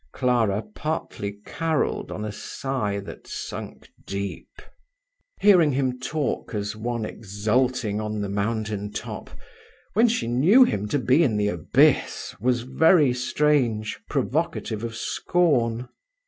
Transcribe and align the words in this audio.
Clara 0.13 0.63
partly 0.73 1.37
carolled 1.45 2.11
on 2.11 2.25
a 2.25 2.31
sigh 2.31 2.99
that 3.01 3.27
sunk 3.27 3.91
deep. 4.07 4.59
Hearing 5.39 5.73
him 5.73 5.99
talk 5.99 6.55
as 6.55 6.75
one 6.75 7.05
exulting 7.05 8.01
on 8.01 8.21
the 8.21 8.27
mountain 8.27 8.91
top, 8.91 9.29
when 9.93 10.07
she 10.07 10.25
knew 10.27 10.63
him 10.63 10.87
to 10.87 10.97
be 10.97 11.21
in 11.21 11.37
the 11.37 11.49
abyss, 11.49 12.33
was 12.39 12.61
very 12.63 13.13
strange, 13.13 13.99
provocative 14.09 14.83
of 14.83 14.95
scorn. 14.95 15.87